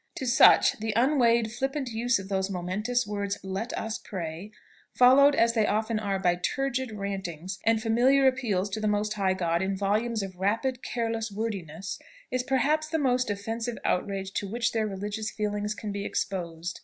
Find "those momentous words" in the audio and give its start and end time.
2.27-3.37